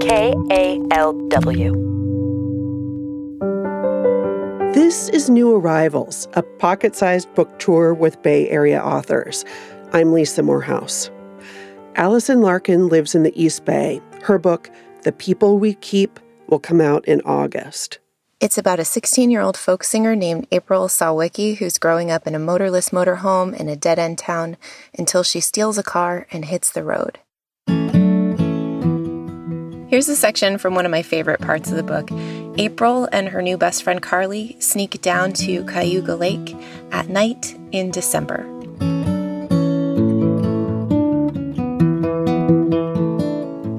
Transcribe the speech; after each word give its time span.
KALW. 0.00 1.74
This 4.72 5.10
is 5.10 5.28
New 5.28 5.54
Arrivals, 5.54 6.26
a 6.32 6.42
pocket 6.42 6.96
sized 6.96 7.32
book 7.34 7.58
tour 7.58 7.92
with 7.92 8.22
Bay 8.22 8.48
Area 8.48 8.82
authors. 8.82 9.44
I'm 9.92 10.14
Lisa 10.14 10.42
Morehouse. 10.42 11.10
Allison 11.96 12.40
Larkin 12.40 12.88
lives 12.88 13.14
in 13.14 13.24
the 13.24 13.40
East 13.40 13.66
Bay. 13.66 14.00
Her 14.22 14.38
book, 14.38 14.70
The 15.02 15.12
People 15.12 15.58
We 15.58 15.74
Keep, 15.74 16.18
will 16.48 16.60
come 16.60 16.80
out 16.80 17.04
in 17.04 17.20
August. 17.26 17.98
It's 18.40 18.56
about 18.56 18.80
a 18.80 18.86
16 18.86 19.30
year 19.30 19.42
old 19.42 19.58
folk 19.58 19.84
singer 19.84 20.16
named 20.16 20.46
April 20.50 20.88
Sawicki 20.88 21.58
who's 21.58 21.76
growing 21.76 22.10
up 22.10 22.26
in 22.26 22.34
a 22.34 22.38
motorless 22.38 22.88
motorhome 22.88 23.54
in 23.54 23.68
a 23.68 23.76
dead 23.76 23.98
end 23.98 24.16
town 24.16 24.56
until 24.96 25.22
she 25.22 25.40
steals 25.40 25.76
a 25.76 25.82
car 25.82 26.26
and 26.30 26.46
hits 26.46 26.70
the 26.70 26.84
road. 26.84 27.18
Here's 29.90 30.08
a 30.08 30.14
section 30.14 30.56
from 30.58 30.76
one 30.76 30.84
of 30.84 30.92
my 30.92 31.02
favorite 31.02 31.40
parts 31.40 31.68
of 31.68 31.76
the 31.76 31.82
book. 31.82 32.12
April 32.60 33.08
and 33.10 33.28
her 33.30 33.42
new 33.42 33.56
best 33.56 33.82
friend 33.82 34.00
Carly 34.00 34.54
sneak 34.60 35.02
down 35.02 35.32
to 35.32 35.64
Cayuga 35.64 36.14
Lake 36.14 36.54
at 36.92 37.08
night 37.08 37.58
in 37.72 37.90
December. 37.90 38.46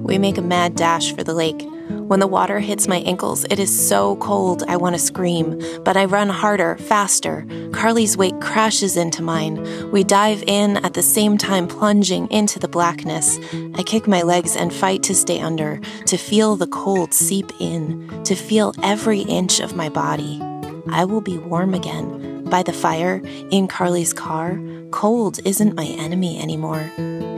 We 0.03 0.17
make 0.17 0.37
a 0.37 0.41
mad 0.41 0.75
dash 0.75 1.15
for 1.15 1.23
the 1.23 1.33
lake. 1.33 1.65
When 2.11 2.19
the 2.19 2.27
water 2.27 2.59
hits 2.59 2.89
my 2.89 2.97
ankles, 2.97 3.45
it 3.45 3.57
is 3.57 3.87
so 3.87 4.17
cold 4.17 4.63
I 4.67 4.75
want 4.75 4.95
to 4.95 5.01
scream, 5.01 5.61
but 5.85 5.95
I 5.95 6.03
run 6.03 6.27
harder, 6.27 6.75
faster. 6.75 7.47
Carly's 7.71 8.17
weight 8.17 8.37
crashes 8.41 8.97
into 8.97 9.23
mine. 9.23 9.89
We 9.91 10.03
dive 10.03 10.43
in 10.45 10.75
at 10.85 10.93
the 10.93 11.03
same 11.03 11.37
time 11.37 11.69
plunging 11.69 12.29
into 12.29 12.59
the 12.59 12.67
blackness. 12.67 13.39
I 13.75 13.83
kick 13.83 14.09
my 14.09 14.23
legs 14.23 14.57
and 14.57 14.73
fight 14.73 15.03
to 15.03 15.15
stay 15.15 15.39
under, 15.39 15.79
to 16.07 16.17
feel 16.17 16.57
the 16.57 16.67
cold 16.67 17.13
seep 17.13 17.49
in, 17.61 18.09
to 18.25 18.35
feel 18.35 18.73
every 18.83 19.21
inch 19.21 19.61
of 19.61 19.77
my 19.77 19.87
body. 19.87 20.41
I 20.89 21.05
will 21.05 21.21
be 21.21 21.37
warm 21.37 21.73
again. 21.73 22.43
By 22.43 22.61
the 22.61 22.73
fire, 22.73 23.21
in 23.51 23.69
Carly's 23.69 24.11
car, 24.11 24.59
cold 24.91 25.39
isn't 25.45 25.75
my 25.75 25.85
enemy 25.85 26.41
anymore. 26.41 26.91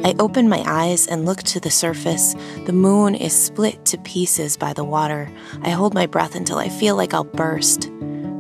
I 0.04 0.16
open 0.20 0.50
my 0.50 0.62
eyes 0.66 1.08
and 1.08 1.26
look 1.26 1.44
to 1.44 1.62
the 1.62 1.72
surface. 1.72 2.36
The 2.66 2.74
moon 2.74 3.16
is 3.16 3.34
split 3.34 3.86
to 3.86 3.98
pieces 4.00 4.58
by 4.58 4.74
the 4.74 4.84
water. 4.84 5.32
I 5.62 5.70
hold 5.70 5.94
my 5.94 6.08
breath 6.08 6.36
until 6.36 6.58
I 6.58 6.68
feel 6.68 6.98
like 6.98 7.14
I'll 7.14 7.24
burst. 7.24 7.90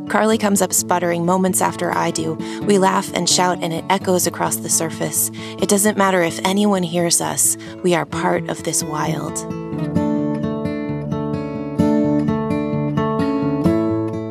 Carly 0.09 0.37
comes 0.37 0.61
up 0.61 0.73
sputtering 0.73 1.25
moments 1.25 1.61
after 1.61 1.95
I 1.95 2.11
do. 2.11 2.33
We 2.63 2.77
laugh 2.77 3.09
and 3.13 3.29
shout, 3.29 3.59
and 3.61 3.71
it 3.71 3.85
echoes 3.89 4.27
across 4.27 4.57
the 4.57 4.69
surface. 4.69 5.31
It 5.33 5.69
doesn't 5.69 5.97
matter 5.97 6.21
if 6.21 6.37
anyone 6.43 6.83
hears 6.83 7.21
us, 7.21 7.55
we 7.81 7.95
are 7.95 8.05
part 8.05 8.49
of 8.49 8.63
this 8.63 8.83
wild. 8.83 9.37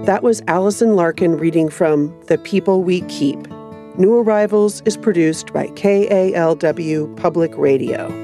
That 0.05 0.22
was 0.22 0.42
Allison 0.48 0.97
Larkin 0.97 1.38
reading 1.38 1.70
from 1.70 2.14
The 2.27 2.36
People 2.36 2.83
We 2.83 3.00
Keep 3.03 3.48
New 3.98 4.16
Arrivals 4.16 4.80
is 4.86 4.96
produced 4.96 5.52
by 5.52 5.66
KALW 5.68 7.14
Public 7.18 7.54
Radio. 7.58 8.22